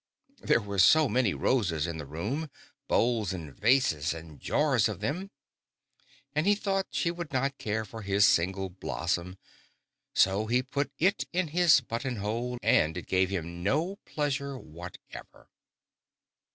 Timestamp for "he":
6.47-6.55, 10.47-10.63